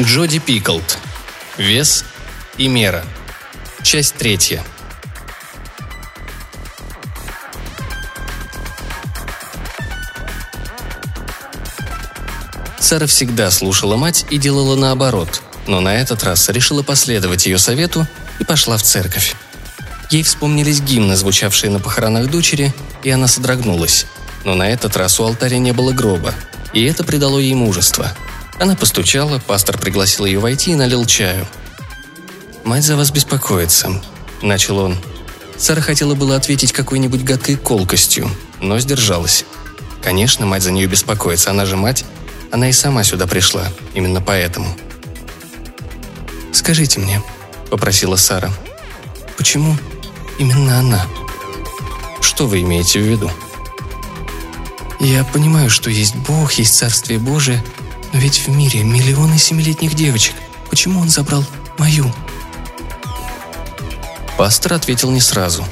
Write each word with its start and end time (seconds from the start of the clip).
Джоди 0.00 0.40
Пиклд. 0.40 0.98
Вес 1.56 2.04
и 2.56 2.66
мера. 2.66 3.04
Часть 3.84 4.16
третья. 4.16 4.64
Сара 12.80 13.06
всегда 13.06 13.52
слушала 13.52 13.96
мать 13.96 14.26
и 14.30 14.38
делала 14.38 14.74
наоборот, 14.74 15.42
но 15.68 15.80
на 15.80 15.94
этот 15.94 16.24
раз 16.24 16.48
решила 16.48 16.82
последовать 16.82 17.46
ее 17.46 17.58
совету 17.58 18.04
и 18.40 18.44
пошла 18.44 18.76
в 18.76 18.82
церковь. 18.82 19.36
Ей 20.10 20.24
вспомнились 20.24 20.80
гимны, 20.80 21.14
звучавшие 21.14 21.70
на 21.70 21.78
похоронах 21.78 22.28
дочери, 22.28 22.74
и 23.04 23.10
она 23.10 23.28
содрогнулась. 23.28 24.06
Но 24.44 24.56
на 24.56 24.68
этот 24.68 24.96
раз 24.96 25.20
у 25.20 25.24
алтаря 25.24 25.58
не 25.58 25.70
было 25.70 25.92
гроба, 25.92 26.34
и 26.72 26.82
это 26.82 27.04
придало 27.04 27.38
ей 27.38 27.54
мужество– 27.54 28.12
она 28.64 28.76
постучала, 28.76 29.38
пастор 29.38 29.76
пригласил 29.76 30.24
ее 30.24 30.38
войти 30.38 30.72
и 30.72 30.74
налил 30.74 31.04
чаю. 31.04 31.46
«Мать 32.64 32.82
за 32.82 32.96
вас 32.96 33.10
беспокоится»,– 33.10 34.02
начал 34.42 34.78
он. 34.78 34.96
Сара 35.58 35.82
хотела 35.82 36.14
было 36.14 36.34
ответить 36.34 36.72
какой-нибудь 36.72 37.24
гадкой 37.24 37.56
колкостью, 37.56 38.30
но 38.60 38.78
сдержалась. 38.78 39.44
Конечно, 40.02 40.46
мать 40.46 40.62
за 40.62 40.72
нее 40.72 40.86
беспокоится, 40.86 41.50
она 41.50 41.66
же 41.66 41.76
мать. 41.76 42.06
Она 42.52 42.70
и 42.70 42.72
сама 42.72 43.04
сюда 43.04 43.26
пришла, 43.26 43.68
именно 43.92 44.22
поэтому. 44.22 44.74
«Скажите 46.50 47.00
мне»,– 47.00 47.22
попросила 47.70 48.16
Сара,– 48.16 48.50
«почему 49.36 49.76
именно 50.38 50.78
она?» 50.78 51.06
«Что 52.22 52.46
вы 52.46 52.62
имеете 52.62 52.98
в 52.98 53.02
виду?» 53.02 53.30
«Я 55.00 55.22
понимаю, 55.24 55.68
что 55.68 55.90
есть 55.90 56.16
Бог, 56.16 56.54
есть 56.54 56.76
Царствие 56.76 57.18
Божие, 57.18 57.62
но 58.14 58.20
ведь 58.20 58.46
в 58.46 58.48
мире 58.48 58.84
миллионы 58.84 59.38
семилетних 59.38 59.94
девочек. 59.94 60.36
Почему 60.70 61.00
он 61.00 61.08
забрал 61.10 61.44
мою?» 61.78 62.10
Пастор 64.38 64.74
ответил 64.74 65.10
не 65.10 65.20
сразу. 65.20 65.66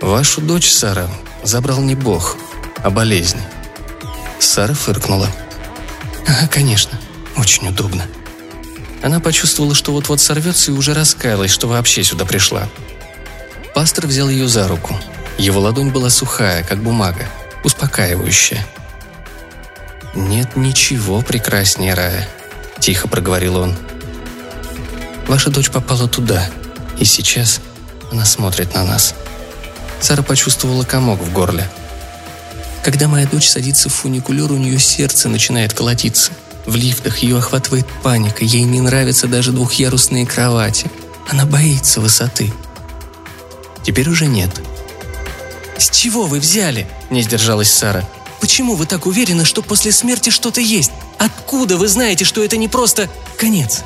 «Вашу 0.00 0.40
дочь, 0.40 0.70
Сара, 0.70 1.08
забрал 1.42 1.80
не 1.80 1.94
Бог, 1.94 2.36
а 2.82 2.90
болезнь». 2.90 3.40
Сара 4.40 4.72
фыркнула. 4.72 5.28
«Ага, 6.26 6.48
конечно. 6.48 6.98
Очень 7.36 7.68
удобно». 7.68 8.06
Она 9.02 9.20
почувствовала, 9.20 9.74
что 9.74 9.92
вот-вот 9.92 10.20
сорвется 10.20 10.70
и 10.70 10.74
уже 10.74 10.94
раскаялась, 10.94 11.50
что 11.50 11.68
вообще 11.68 12.02
сюда 12.04 12.24
пришла. 12.24 12.68
Пастор 13.74 14.06
взял 14.06 14.30
ее 14.30 14.48
за 14.48 14.66
руку. 14.66 14.98
Его 15.36 15.60
ладонь 15.60 15.90
была 15.90 16.08
сухая, 16.08 16.64
как 16.64 16.82
бумага, 16.82 17.26
успокаивающая– 17.64 18.66
«Нет 20.14 20.56
ничего 20.56 21.22
прекраснее 21.22 21.94
рая»,– 21.94 22.28
тихо 22.80 23.08
проговорил 23.08 23.56
он. 23.56 23.76
«Ваша 25.26 25.50
дочь 25.50 25.70
попала 25.70 26.06
туда, 26.06 26.46
и 26.98 27.04
сейчас 27.04 27.60
она 28.10 28.26
смотрит 28.26 28.74
на 28.74 28.84
нас». 28.84 29.14
Сара 30.00 30.22
почувствовала 30.22 30.84
комок 30.84 31.20
в 31.20 31.32
горле. 31.32 31.70
Когда 32.84 33.08
моя 33.08 33.26
дочь 33.26 33.48
садится 33.48 33.88
в 33.88 33.94
фуникулер, 33.94 34.52
у 34.52 34.58
нее 34.58 34.78
сердце 34.78 35.28
начинает 35.28 35.72
колотиться. 35.72 36.32
В 36.66 36.76
лифтах 36.76 37.18
ее 37.18 37.38
охватывает 37.38 37.86
паника, 38.02 38.44
ей 38.44 38.64
не 38.64 38.80
нравятся 38.80 39.28
даже 39.28 39.52
двухъярусные 39.52 40.26
кровати. 40.26 40.90
Она 41.30 41.46
боится 41.46 42.00
высоты. 42.00 42.52
Теперь 43.84 44.08
уже 44.08 44.26
нет. 44.26 44.50
«С 45.78 45.90
чего 45.90 46.26
вы 46.26 46.38
взяли?»– 46.38 46.86
не 47.10 47.22
сдержалась 47.22 47.72
Сара. 47.72 48.04
Почему 48.42 48.74
вы 48.74 48.86
так 48.86 49.06
уверены, 49.06 49.44
что 49.44 49.62
после 49.62 49.92
смерти 49.92 50.30
что-то 50.30 50.60
есть? 50.60 50.90
Откуда 51.16 51.76
вы 51.76 51.86
знаете, 51.86 52.24
что 52.24 52.42
это 52.42 52.56
не 52.56 52.66
просто 52.66 53.08
конец?» 53.38 53.82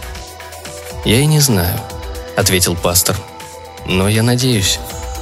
«Я 1.05 1.21
и 1.21 1.27
не 1.27 1.41
знаю»,— 1.41 1.79
ответил 2.37 2.75
пастор. 2.75 3.19
«Но 3.85 4.09
я 4.09 4.23
надеюсь 4.23 4.79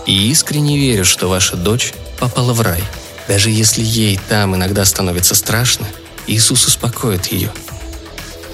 и 0.07 0.31
искренне 0.31 0.79
верю, 0.79 1.05
что 1.05 1.29
ваша 1.29 1.57
дочь 1.57 1.95
попала 2.21 2.53
в 2.53 2.61
рай. 2.61 2.81
Даже 3.27 3.51
если 3.51 3.83
ей 3.83 4.21
там 4.29 4.55
иногда 4.55 4.85
становится 4.85 5.35
страшно, 5.35 5.89
Иисус 6.29 6.65
успокоит 6.69 7.27
ее». 7.33 7.51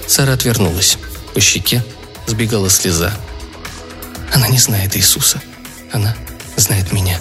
Сара 0.07 0.33
отвернулась. 0.33 0.97
По 1.35 1.39
щеке 1.39 1.85
сбегала 2.25 2.71
слеза. 2.71 3.13
Она 4.33 4.47
не 4.47 4.57
знает 4.57 4.97
Иисуса. 4.97 5.43
Она 5.91 6.15
знает 6.57 6.91
меня. 6.91 7.19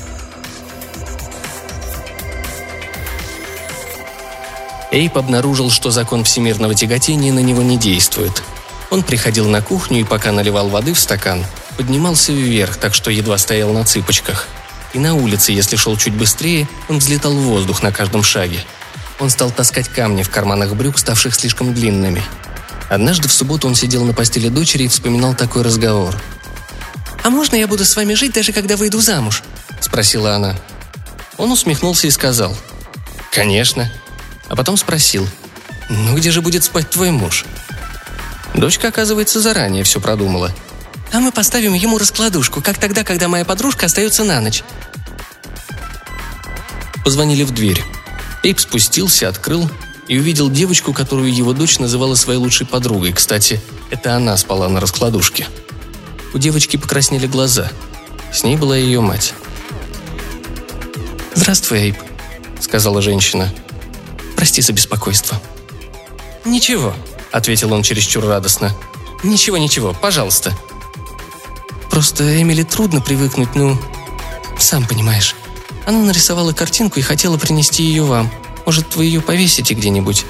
Эйп 4.91 5.19
обнаружил, 5.19 5.71
что 5.71 5.91
закон 5.91 6.25
всемирного 6.25 6.75
тяготения 6.75 7.33
на 7.33 7.39
него 7.39 7.63
не 7.63 7.79
действует. 7.79 8.43
Он 8.91 9.05
приходил 9.05 9.49
на 9.49 9.63
кухню 9.63 10.01
и 10.01 10.05
пока 10.05 10.33
наливал 10.33 10.69
воды 10.69 10.95
в 10.95 10.99
стакан, 10.99 11.45
поднимался 11.77 12.33
вверх, 12.33 12.77
так 12.77 12.93
что 12.93 13.11
едва 13.11 13.39
стоял 13.39 13.73
на 13.73 13.85
цыпочках. 13.85 14.49
И 14.93 14.99
на 14.99 15.15
улице, 15.15 15.53
если 15.53 15.77
шел 15.77 15.97
чуть 15.97 16.15
быстрее, 16.15 16.69
он 16.89 16.99
взлетал 16.99 17.33
в 17.33 17.43
воздух 17.43 17.85
на 17.85 17.93
каждом 17.93 18.25
шаге. 18.25 18.65
Он 19.21 19.31
стал 19.31 19.53
таскать 19.53 19.89
камни 19.89 20.25
в 20.25 20.31
карманах 20.31 20.75
брюк, 20.75 20.99
ставших 20.99 21.37
слишком 21.37 21.73
длинными. 21.73 22.25
Однажды 22.89 23.29
в 23.29 23.33
субботу 23.33 23.69
он 23.69 23.77
сидел 23.77 24.05
на 24.05 24.13
постели 24.13 24.49
дочери 24.49 24.85
и 24.85 24.89
вспоминал 24.89 25.35
такой 25.35 25.63
разговор. 25.63 26.17
«А 27.23 27.31
можно 27.31 27.55
я 27.55 27.69
буду 27.69 27.85
с 27.85 27.95
вами 27.95 28.15
жить, 28.15 28.33
даже 28.33 28.53
когда 28.53 28.77
выйду 28.77 29.01
замуж?»– 29.01 29.45
спросила 29.81 30.35
она. 30.35 30.57
Он 31.37 31.53
усмехнулся 31.53 32.09
и 32.09 32.11
сказал. 32.11 32.57
«Конечно 33.31 33.93
а 34.51 34.57
потом 34.57 34.77
спросил, 34.77 35.27
«Ну 35.89 36.17
где 36.17 36.31
же 36.31 36.43
будет 36.43 36.65
спать 36.65 36.91
твой 36.91 37.13
муж?» 37.13 37.47
Дочка, 38.55 38.89
оказывается, 38.89 39.41
заранее 39.41 39.85
все 39.85 40.01
продумала. 40.01 40.53
«А 41.13 41.21
мы 41.21 41.31
поставим 41.33 41.73
ему 41.73 41.99
раскладушку, 41.99 42.61
как 42.61 42.77
тогда, 42.77 43.05
когда 43.05 43.29
моя 43.29 43.45
подружка 43.45 43.87
остается 43.87 44.25
на 44.25 44.41
ночь». 44.41 44.65
Позвонили 47.05 47.45
в 47.45 47.53
дверь. 47.53 47.83
Эйп 48.43 48.59
спустился, 48.59 49.29
открыл 49.29 49.71
и 50.09 50.19
увидел 50.19 50.51
девочку, 50.51 50.93
которую 50.93 51.33
его 51.33 51.53
дочь 51.53 51.79
называла 51.79 52.17
своей 52.17 52.39
лучшей 52.39 52.67
подругой. 52.67 53.13
Кстати, 53.13 53.61
это 53.91 54.17
она 54.17 54.37
спала 54.37 54.69
на 54.69 54.81
раскладушке. 54.81 55.47
У 56.35 56.39
девочки 56.39 56.77
покраснели 56.77 57.27
глаза. 57.27 57.71
С 58.33 58.43
ней 58.43 58.57
была 58.57 58.77
ее 58.77 59.01
мать. 59.01 59.33
«Здравствуй, 61.35 61.79
Эйп»,— 61.79 61.97
сказала 62.61 63.01
женщина. 63.01 63.53
Прости 64.41 64.63
за 64.63 64.73
беспокойство». 64.73 65.39
«Ничего»,— 66.47 66.95
ответил 67.31 67.75
он 67.75 67.83
чересчур 67.83 68.25
радостно. 68.25 68.75
«Ничего, 69.23 69.59
ничего, 69.59 69.93
пожалуйста». 69.93 70.57
«Просто 71.91 72.41
Эмили 72.41 72.63
трудно 72.63 73.03
привыкнуть, 73.03 73.55
ну... 73.55 73.79
Сам 74.59 74.87
понимаешь. 74.87 75.37
Она 75.85 75.99
нарисовала 75.99 76.55
картинку 76.55 76.99
и 76.99 77.03
хотела 77.03 77.37
принести 77.37 77.83
ее 77.83 78.05
вам. 78.05 78.31
Может, 78.65 78.97
вы 78.97 79.05
ее 79.05 79.21
повесите 79.21 79.75
где-нибудь?» 79.75 80.25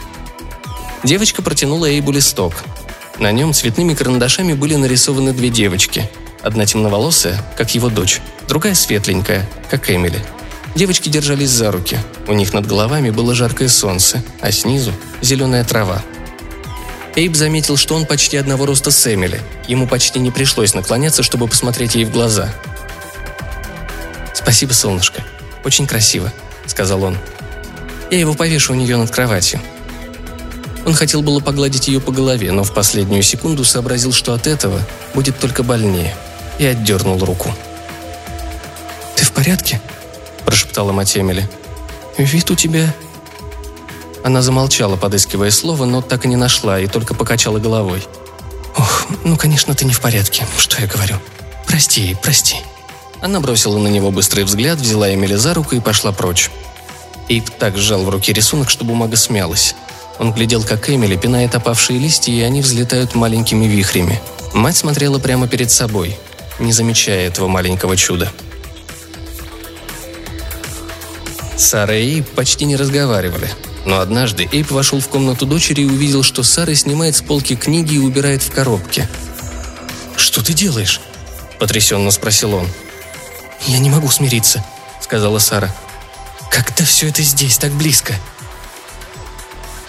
Девочка 1.04 1.40
протянула 1.40 1.88
Эйбу 1.88 2.10
листок. 2.10 2.54
На 3.20 3.30
нем 3.30 3.54
цветными 3.54 3.94
карандашами 3.94 4.54
были 4.54 4.74
нарисованы 4.74 5.32
две 5.32 5.50
девочки. 5.50 6.10
Одна 6.42 6.66
темноволосая, 6.66 7.40
как 7.56 7.76
его 7.76 7.88
дочь, 7.88 8.20
другая 8.48 8.74
светленькая, 8.74 9.48
как 9.70 9.88
Эмили– 9.88 10.20
Девочки 10.74 11.08
держались 11.08 11.50
за 11.50 11.72
руки. 11.72 11.98
У 12.28 12.32
них 12.32 12.52
над 12.52 12.66
головами 12.66 13.10
было 13.10 13.34
жаркое 13.34 13.68
солнце, 13.68 14.22
а 14.40 14.52
снизу– 14.52 14.92
зеленая 15.20 15.64
трава. 15.64 16.02
Эйб 17.16 17.34
заметил, 17.34 17.76
что 17.76 17.96
он 17.96 18.06
почти 18.06 18.36
одного 18.36 18.66
роста 18.66 18.92
с 18.92 19.12
Эмили. 19.12 19.40
Ему 19.66 19.88
почти 19.88 20.20
не 20.20 20.30
пришлось 20.30 20.74
наклоняться, 20.74 21.24
чтобы 21.24 21.48
посмотреть 21.48 21.96
ей 21.96 22.04
в 22.04 22.12
глаза. 22.12 22.54
«Спасибо, 24.32 24.72
солнышко. 24.72 25.22
Очень 25.64 25.88
красиво»,– 25.88 26.32
сказал 26.66 27.02
он. 27.02 27.18
«Я 28.10 28.20
его 28.20 28.34
повешу 28.34 28.72
у 28.72 28.76
нее 28.76 28.96
над 28.96 29.10
кроватью». 29.10 29.60
Он 30.86 30.94
хотел 30.94 31.20
было 31.20 31.40
погладить 31.40 31.88
ее 31.88 32.00
по 32.00 32.12
голове, 32.12 32.52
но 32.52 32.64
в 32.64 32.72
последнюю 32.72 33.22
секунду 33.22 33.64
сообразил, 33.64 34.12
что 34.12 34.32
от 34.32 34.46
этого 34.46 34.80
будет 35.14 35.38
только 35.38 35.62
больнее, 35.62 36.14
и 36.58 36.64
отдернул 36.64 37.22
руку. 37.22 37.54
«Ты 39.16 39.24
в 39.24 39.32
порядке?» 39.32 39.80
Прошептала 40.42 40.92
мать 40.92 41.16
Эмили. 41.16 41.48
«Вид 42.18 42.50
у 42.50 42.54
тебя...» 42.54 42.94
Она 44.22 44.42
замолчала, 44.42 44.96
подыскивая 44.96 45.50
слово, 45.50 45.86
но 45.86 46.02
так 46.02 46.24
и 46.26 46.28
не 46.28 46.36
нашла, 46.36 46.78
и 46.78 46.86
только 46.86 47.14
покачала 47.14 47.58
головой. 47.58 48.06
«Ох, 48.76 49.06
ну, 49.24 49.36
конечно, 49.36 49.74
ты 49.74 49.84
не 49.84 49.92
в 49.92 50.00
порядке. 50.00 50.46
Что 50.58 50.80
я 50.80 50.86
говорю? 50.86 51.16
Прости, 51.66 52.16
прости». 52.22 52.56
Она 53.20 53.40
бросила 53.40 53.78
на 53.78 53.88
него 53.88 54.10
быстрый 54.10 54.44
взгляд, 54.44 54.78
взяла 54.78 55.12
Эмили 55.12 55.34
за 55.34 55.54
руку 55.54 55.74
и 55.74 55.80
пошла 55.80 56.12
прочь. 56.12 56.50
Эйп 57.28 57.48
так 57.58 57.76
сжал 57.76 58.02
в 58.02 58.08
руке 58.08 58.32
рисунок, 58.32 58.70
что 58.70 58.84
бумага 58.84 59.16
смялась. 59.16 59.74
Он 60.18 60.32
глядел, 60.32 60.62
как 60.62 60.90
Эмили 60.90 61.16
пинает 61.16 61.54
опавшие 61.54 61.98
листья, 61.98 62.32
и 62.32 62.40
они 62.40 62.60
взлетают 62.60 63.14
маленькими 63.14 63.66
вихрями. 63.66 64.20
Мать 64.52 64.76
смотрела 64.76 65.18
прямо 65.18 65.48
перед 65.48 65.70
собой, 65.70 66.18
не 66.58 66.72
замечая 66.72 67.26
этого 67.26 67.48
маленького 67.48 67.96
чуда. 67.96 68.30
Сара 71.60 71.94
и 71.94 72.22
почти 72.22 72.64
не 72.64 72.74
разговаривали. 72.74 73.50
Но 73.84 74.00
однажды 74.00 74.48
Эйп 74.50 74.70
вошел 74.70 74.98
в 74.98 75.08
комнату 75.08 75.44
дочери 75.44 75.82
и 75.82 75.86
увидел, 75.86 76.22
что 76.22 76.42
Сара 76.42 76.74
снимает 76.74 77.16
с 77.16 77.20
полки 77.20 77.54
книги 77.54 77.94
и 77.94 77.98
убирает 77.98 78.42
в 78.42 78.50
коробке. 78.50 79.06
«Что 80.16 80.42
ты 80.42 80.54
делаешь?»– 80.54 81.00
потрясенно 81.58 82.10
спросил 82.10 82.54
он. 82.54 82.66
«Я 83.66 83.78
не 83.78 83.90
могу 83.90 84.10
смириться»,– 84.10 84.64
сказала 85.02 85.38
Сара. 85.38 85.74
«Как-то 86.50 86.84
все 86.84 87.08
это 87.08 87.22
здесь, 87.22 87.58
так 87.58 87.72
близко». 87.72 88.14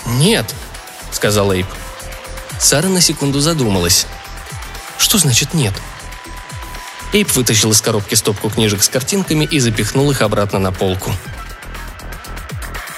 «Нет»,– 0.06 0.53
сказал 1.12 1.53
Эйп. 1.53 1.68
Сара 2.59 2.89
на 2.89 3.00
секунду 3.00 3.39
задумалась. 3.39 4.07
«Что 4.97 5.18
значит 5.18 5.53
нет?» 5.53 5.73
Эйп 7.13 7.31
вытащил 7.31 7.71
из 7.71 7.81
коробки 7.81 8.15
стопку 8.15 8.50
книжек 8.50 8.83
с 8.83 8.89
картинками 8.89 9.45
и 9.45 9.59
запихнул 9.59 10.12
их 10.12 10.21
обратно 10.21 10.59
на 10.59 10.73
полку. 10.73 11.12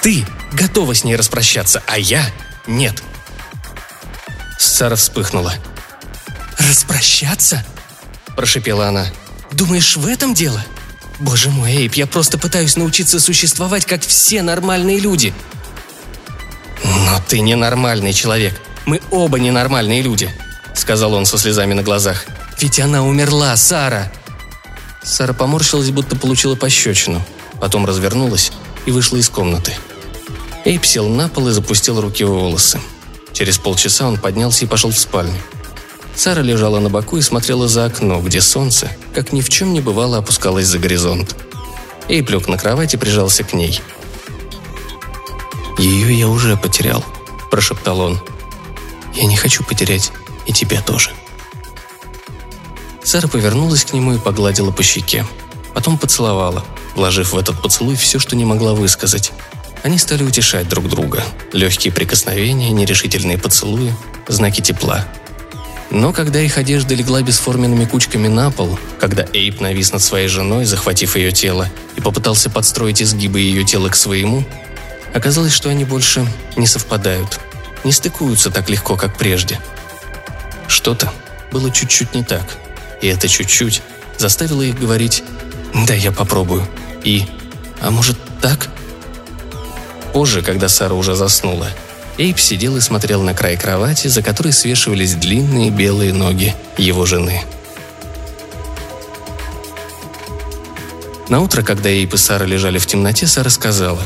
«Ты 0.04 0.26
готова 0.52 0.94
с 0.94 1.06
ней 1.06 1.16
распрощаться, 1.16 1.82
а 1.88 1.98
я– 1.98 2.30
нет!» 2.68 3.02
Сара 4.60 4.98
вспыхнула. 4.98 5.54
«Распрощаться?»– 6.58 7.66
прошипела 8.36 8.90
она. 8.90 9.06
«Думаешь, 9.54 9.96
в 9.96 10.06
этом 10.06 10.34
дело? 10.34 10.62
Боже 11.20 11.50
мой, 11.52 11.72
Эйп, 11.72 11.94
я 11.94 12.06
просто 12.06 12.38
пытаюсь 12.38 12.76
научиться 12.76 13.18
существовать, 13.22 13.86
как 13.86 14.02
все 14.02 14.42
нормальные 14.42 15.00
люди!» 15.00 15.34
«Но 16.84 17.22
ты 17.26 17.40
ненормальный 17.40 18.12
человек. 18.12 18.60
Мы 18.86 19.00
оба 19.10 19.40
ненормальные 19.40 20.02
люди»,— 20.02 20.30
сказал 20.76 21.14
он 21.14 21.26
со 21.26 21.38
слезами 21.38 21.74
на 21.74 21.82
глазах. 21.82 22.26
«Ведь 22.60 22.78
она 22.78 23.04
умерла, 23.06 23.56
Сара!» 23.56 24.12
Сара 25.02 25.32
поморщилась, 25.32 25.92
будто 25.92 26.18
получила 26.18 26.56
пощечину. 26.56 27.26
Потом 27.62 27.86
развернулась 27.86 28.52
и 28.86 28.92
вышла 28.92 29.16
из 29.16 29.30
комнаты. 29.30 29.74
Эйп 30.65 30.86
сел 30.86 31.10
на 31.10 31.27
пол 31.27 31.50
и 31.50 31.51
запустил 31.51 32.00
руки 32.00 32.24
в 32.24 32.30
волосы. 32.30 32.80
Через 33.33 33.57
полчаса 33.57 34.07
он 34.07 34.18
поднялся 34.18 34.63
и 34.63 34.68
пошел 34.68 34.92
в 34.92 34.98
спальню. 34.98 35.38
Сара 36.15 36.42
лежала 36.42 36.80
на 36.80 36.89
боку 36.89 37.18
и 37.18 37.21
смотрела 37.21 37.68
за 37.68 37.86
окно, 37.86 38.21
где 38.21 38.39
солнце, 38.39 38.95
как 39.13 39.33
ни 39.33 39.42
в 39.42 39.50
чем 39.50 39.74
не 39.74 39.81
бывало, 39.81 40.18
опускалось 40.18 40.68
за 40.68 40.80
горизонт. 40.80 41.36
Эйп 42.07 42.30
лег 42.30 42.48
на 42.48 42.57
кровать 42.57 42.94
и 42.94 42.98
прижался 42.98 43.44
к 43.44 43.54
ней. 43.54 43.81
«Ее 45.77 46.18
я 46.18 46.30
уже 46.30 46.56
потерял»,– 46.56 47.04
прошептал 47.51 48.00
он. 48.00 48.21
«Я 49.15 49.25
не 49.25 49.36
хочу 49.36 49.63
потерять 49.63 50.12
и 50.45 50.54
тебя 50.54 50.81
тоже». 50.81 51.12
Сара 53.04 53.27
повернулась 53.27 53.83
к 53.83 53.94
нему 53.94 54.13
и 54.13 54.19
погладила 54.19 54.71
по 54.71 54.81
щеке. 54.81 55.25
Потом 55.74 55.98
поцеловала, 55.98 56.63
вложив 56.95 57.33
в 57.33 57.38
этот 57.38 57.62
поцелуй 57.62 57.95
все, 57.95 58.19
что 58.19 58.36
не 58.36 58.45
могла 58.45 58.74
высказать. 58.74 59.33
Они 59.84 59.98
стали 59.98 60.24
утешать 60.24 60.68
друг 60.68 60.90
друга. 60.90 61.24
Легкие 61.52 61.94
прикосновения, 61.94 62.72
нерешительные 62.72 63.38
поцелуи, 63.38 63.94
знаки 64.28 64.62
тепла. 64.62 65.06
Но 65.92 66.12
когда 66.12 66.42
их 66.42 66.58
одежда 66.58 66.96
легла 66.96 67.22
бесформенными 67.22 67.86
кучками 67.86 68.28
на 68.28 68.50
пол, 68.50 68.80
когда 69.00 69.28
Эйп 69.34 69.62
навис 69.62 69.92
над 69.92 70.02
своей 70.02 70.28
женой, 70.28 70.66
захватив 70.66 71.16
ее 71.16 71.32
тело, 71.32 71.70
и 71.96 72.02
попытался 72.02 72.50
подстроить 72.50 73.02
изгибы 73.02 73.42
ее 73.42 73.64
тела 73.64 73.90
к 73.90 73.96
своему, 73.96 74.44
оказалось, 75.14 75.54
что 75.54 75.70
они 75.70 75.86
больше 75.86 76.26
не 76.56 76.66
совпадают, 76.66 77.40
не 77.84 77.92
стыкуются 77.92 78.50
так 78.50 78.70
легко, 78.70 78.96
как 78.96 79.18
прежде. 79.18 79.60
Что-то 80.68 81.14
было 81.52 81.70
чуть-чуть 81.70 82.16
не 82.16 82.24
так– 82.24 82.58
и 83.04 83.08
это 83.08 83.28
чуть-чуть 83.28 83.82
заставило 84.18 84.62
их 84.62 84.80
говорить 84.80 85.24
«Да, 85.86 85.94
я 85.94 86.14
попробую». 86.14 86.66
И 87.04 87.26
«А 87.82 87.92
может, 87.92 88.18
так?» 88.42 88.70
Позже, 90.13 90.42
когда 90.42 90.69
Сара 90.69 90.94
уже 90.94 91.15
заснула, 91.15 91.68
Эйп 92.18 92.39
сидел 92.39 92.77
и 92.77 92.81
смотрел 92.81 93.24
на 93.24 93.33
край 93.33 93.57
кровати, 93.57 94.07
за 94.07 94.21
которой 94.21 94.54
свешивались 94.54 95.15
длинные 95.15 95.71
белые 95.71 96.13
ноги 96.13 96.56
его 96.77 97.06
жены. 97.06 97.42
На 101.30 101.39
утро, 101.39 101.63
когда 101.63 101.89
Эйп 101.89 102.13
и 102.13 102.18
Сара 102.18 102.45
лежали 102.45 102.77
в 102.77 102.86
темноте, 102.86 103.25
Сара 103.25 103.50
сказала 103.50 104.04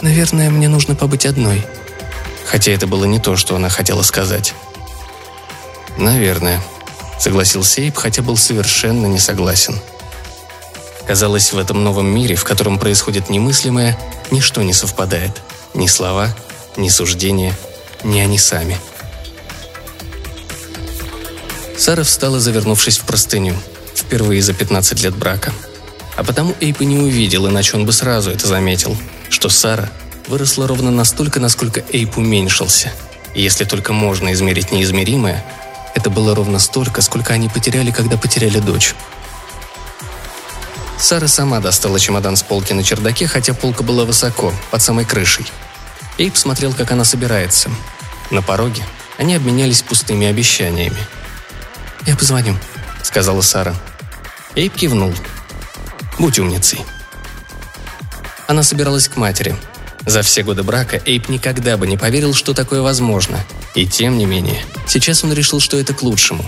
«Наверное, 0.00 0.50
мне 0.50 0.68
нужно 0.68 0.94
побыть 0.94 1.26
одной». 1.26 1.66
Хотя 2.44 2.70
это 2.70 2.86
было 2.86 3.04
не 3.06 3.18
то, 3.18 3.36
что 3.36 3.56
она 3.56 3.68
хотела 3.68 4.02
сказать. 4.02 4.54
«Наверное», 5.98 6.62
согласился 7.18 7.80
Эйп, 7.80 7.96
хотя 7.96 8.22
был 8.22 8.36
совершенно 8.36 9.06
не 9.06 9.18
согласен. 9.18 9.80
Казалось, 11.06 11.52
в 11.52 11.58
этом 11.58 11.84
новом 11.84 12.06
мире, 12.06 12.34
в 12.34 12.44
котором 12.44 12.78
происходит 12.78 13.30
немыслимое, 13.30 13.96
ничто 14.30 14.62
не 14.62 14.72
совпадает. 14.72 15.40
Ни 15.74 15.86
слова, 15.86 16.34
ни 16.76 16.88
суждения, 16.88 17.56
ни 18.02 18.18
они 18.18 18.38
сами. 18.38 18.78
Сара 21.78 22.02
встала, 22.02 22.40
завернувшись 22.40 22.98
в 22.98 23.04
простыню, 23.04 23.54
впервые 23.94 24.42
за 24.42 24.52
15 24.52 25.02
лет 25.02 25.14
брака. 25.14 25.52
А 26.16 26.24
потому 26.24 26.54
Эйп 26.60 26.80
и 26.80 26.86
не 26.86 26.98
увидел, 26.98 27.46
иначе 27.48 27.76
он 27.76 27.86
бы 27.86 27.92
сразу 27.92 28.30
это 28.30 28.46
заметил, 28.46 28.96
что 29.28 29.48
Сара 29.48 29.90
выросла 30.26 30.66
ровно 30.66 30.90
настолько, 30.90 31.38
насколько 31.38 31.84
Эйп 31.92 32.16
уменьшился. 32.16 32.92
И 33.34 33.42
если 33.42 33.64
только 33.64 33.92
можно 33.92 34.32
измерить 34.32 34.72
неизмеримое, 34.72 35.44
это 35.94 36.10
было 36.10 36.34
ровно 36.34 36.58
столько, 36.58 37.02
сколько 37.02 37.34
они 37.34 37.48
потеряли, 37.48 37.90
когда 37.90 38.16
потеряли 38.16 38.58
дочь. 38.58 38.94
Сара 40.98 41.28
сама 41.28 41.60
достала 41.60 42.00
чемодан 42.00 42.36
с 42.36 42.42
полки 42.42 42.72
на 42.72 42.82
чердаке, 42.82 43.26
хотя 43.26 43.54
полка 43.54 43.82
была 43.82 44.04
высоко, 44.04 44.52
под 44.70 44.82
самой 44.82 45.04
крышей. 45.04 45.46
Эйп 46.18 46.36
смотрел, 46.36 46.72
как 46.72 46.92
она 46.92 47.04
собирается. 47.04 47.70
На 48.30 48.42
пороге 48.42 48.82
они 49.18 49.34
обменялись 49.34 49.82
пустыми 49.82 50.26
обещаниями. 50.26 50.98
«Я 52.06 52.16
позвоню»,— 52.16 52.56
сказала 53.02 53.42
Сара. 53.42 53.74
Эйп 54.54 54.74
кивнул. 54.74 55.12
«Будь 56.18 56.38
умницей». 56.38 56.80
Она 58.46 58.62
собиралась 58.62 59.08
к 59.08 59.16
матери. 59.16 59.56
За 60.06 60.22
все 60.22 60.42
годы 60.42 60.62
брака 60.62 61.02
Эйп 61.04 61.28
никогда 61.28 61.76
бы 61.76 61.86
не 61.86 61.96
поверил, 61.96 62.32
что 62.32 62.54
такое 62.54 62.80
возможно— 62.80 63.44
и 63.76 63.84
тем 63.84 64.16
не 64.16 64.24
менее, 64.24 64.64
сейчас 64.88 65.22
он 65.22 65.34
решил, 65.34 65.60
что 65.60 65.78
это 65.78 65.92
к 65.92 66.02
лучшему. 66.02 66.42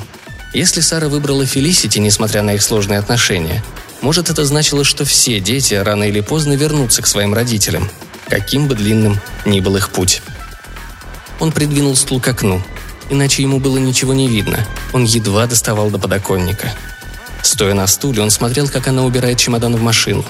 Если 0.55 0.81
Сара 0.81 1.09
выбрала 1.09 1.45
Фелисити, 1.45 1.99
несмотря 1.99 2.41
на 2.41 2.55
их 2.55 2.63
сложные 2.63 2.99
отношения, 2.99 3.63
может 4.01 4.31
это 4.31 4.45
значило, 4.45 4.85
что 4.85 5.05
все 5.05 5.41
дети 5.41 5.75
рано 5.75 6.05
или 6.05 6.21
поздно 6.21 6.55
вернутся 6.55 7.03
к 7.03 7.07
своим 7.07 7.35
родителям, 7.35 7.89
каким 8.29 8.69
бы 8.69 8.75
длинным 8.75 9.21
ни 9.45 9.61
был 9.61 9.77
их 9.77 9.91
путь. 9.91 10.23
Он 11.41 11.53
придвинул 11.53 11.97
стул 11.97 12.21
к 12.21 12.29
окну, 12.29 12.63
иначе 13.11 13.43
ему 13.43 13.61
было 13.61 13.79
ничего 13.79 14.13
не 14.13 14.29
видно, 14.29 14.67
он 14.93 15.05
едва 15.05 15.47
доставал 15.47 15.91
до 15.91 15.99
подоконника. 15.99 16.73
Стоя 17.43 17.75
на 17.75 17.87
стуле, 17.87 18.23
он 18.23 18.31
смотрел, 18.31 18.69
как 18.69 18.89
она 18.89 19.05
убирает 19.05 19.39
чемодан 19.39 19.77
в 19.77 19.81
машину. 19.81 20.25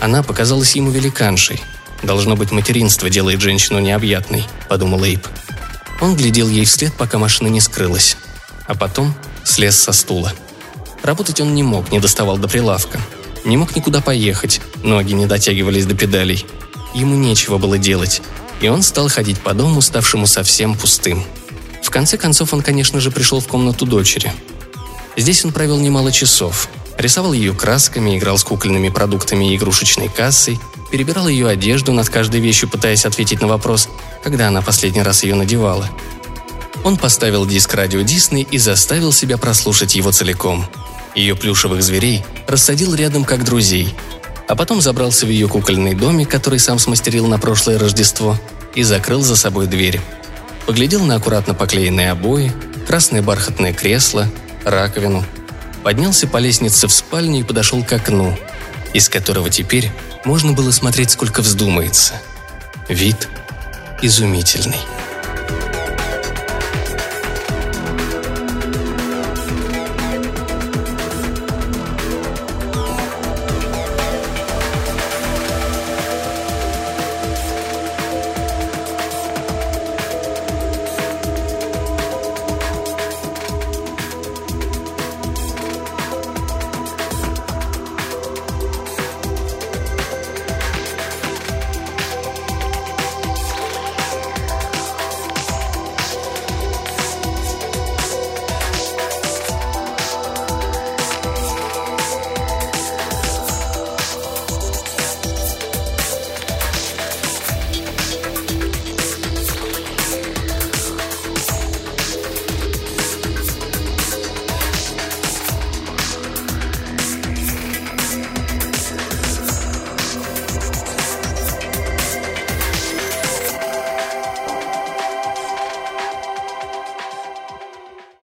Она 0.00 0.22
показалась 0.22 0.76
ему 0.76 0.90
великаншей. 0.90 1.62
«Должно 2.02 2.34
быть, 2.36 2.50
материнство 2.50 3.10
делает 3.10 3.40
женщину 3.40 3.78
необъятной»,— 3.78 4.46
подумал 4.68 5.04
Эйп. 5.04 5.26
Он 6.00 6.16
глядел 6.16 6.48
ей 6.48 6.64
вслед, 6.64 6.94
пока 6.94 7.18
машина 7.18 7.48
не 7.48 7.60
скрылась. 7.60 8.16
А 8.66 8.74
потом 8.74 9.14
слез 9.44 9.76
со 9.76 9.92
стула. 9.92 10.32
Работать 11.02 11.40
он 11.40 11.54
не 11.54 11.62
мог, 11.62 11.90
не 11.90 12.00
доставал 12.00 12.36
до 12.38 12.48
прилавка. 12.48 13.00
Не 13.44 13.56
мог 13.56 13.74
никуда 13.74 14.00
поехать, 14.00 14.60
ноги 14.82 15.12
не 15.12 15.26
дотягивались 15.26 15.86
до 15.86 15.94
педалей. 15.94 16.44
Ему 16.94 17.14
нечего 17.14 17.58
было 17.58 17.78
делать, 17.78 18.20
и 18.60 18.68
он 18.68 18.82
стал 18.82 19.08
ходить 19.08 19.40
по 19.40 19.54
дому, 19.54 19.80
ставшему 19.80 20.26
совсем 20.26 20.76
пустым. 20.76 21.24
В 21.82 21.90
конце 21.90 22.18
концов 22.18 22.52
он, 22.52 22.62
конечно 22.62 23.00
же, 23.00 23.10
пришел 23.10 23.40
в 23.40 23.48
комнату 23.48 23.86
дочери. 23.86 24.32
Здесь 25.16 25.44
он 25.44 25.52
провел 25.52 25.78
немало 25.78 26.12
часов. 26.12 26.68
Рисовал 26.98 27.32
ее 27.32 27.54
красками, 27.54 28.18
играл 28.18 28.36
с 28.36 28.44
кукольными 28.44 28.90
продуктами 28.90 29.52
и 29.52 29.56
игрушечной 29.56 30.08
кассой, 30.08 30.60
перебирал 30.90 31.28
ее 31.28 31.48
одежду 31.48 31.92
над 31.92 32.10
каждой 32.10 32.40
вещью, 32.40 32.68
пытаясь 32.68 33.06
ответить 33.06 33.40
на 33.40 33.48
вопрос, 33.48 33.88
когда 34.22 34.48
она 34.48 34.60
последний 34.60 35.02
раз 35.02 35.22
ее 35.22 35.34
надевала. 35.34 35.88
Он 36.84 36.96
поставил 36.96 37.46
диск 37.46 37.74
радио 37.74 38.02
Дисней 38.02 38.46
и 38.50 38.58
заставил 38.58 39.12
себя 39.12 39.38
прослушать 39.38 39.94
его 39.94 40.12
целиком. 40.12 40.66
Ее 41.14 41.34
плюшевых 41.36 41.82
зверей 41.82 42.24
рассадил 42.46 42.94
рядом 42.94 43.24
как 43.24 43.44
друзей, 43.44 43.94
а 44.48 44.56
потом 44.56 44.80
забрался 44.80 45.26
в 45.26 45.28
ее 45.28 45.48
кукольный 45.48 45.94
домик, 45.94 46.28
который 46.28 46.58
сам 46.58 46.78
смастерил 46.78 47.26
на 47.26 47.38
прошлое 47.38 47.78
Рождество, 47.78 48.38
и 48.74 48.82
закрыл 48.82 49.22
за 49.22 49.36
собой 49.36 49.66
дверь. 49.66 50.00
Поглядел 50.66 51.04
на 51.04 51.16
аккуратно 51.16 51.54
поклеенные 51.54 52.12
обои, 52.12 52.52
красное 52.86 53.22
бархатное 53.22 53.72
кресло, 53.72 54.28
раковину, 54.64 55.24
поднялся 55.82 56.26
по 56.26 56.36
лестнице 56.36 56.86
в 56.86 56.92
спальню 56.92 57.40
и 57.40 57.44
подошел 57.44 57.82
к 57.84 57.92
окну, 57.92 58.38
из 58.92 59.08
которого 59.08 59.50
теперь 59.50 59.90
можно 60.24 60.52
было 60.52 60.70
смотреть 60.70 61.10
сколько 61.10 61.42
вздумается. 61.42 62.14
Вид 62.88 63.28
изумительный. 64.02 64.80